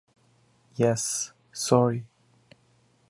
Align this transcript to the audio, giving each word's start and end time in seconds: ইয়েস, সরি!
ইয়েস, 0.77 1.05
সরি! 1.53 1.99